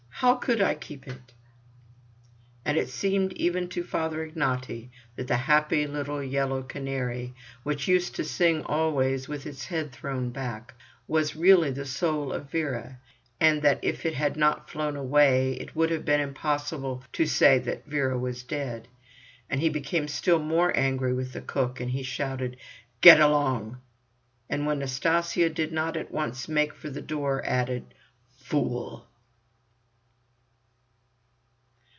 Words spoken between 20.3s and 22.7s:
more angry with the cook, and shouted: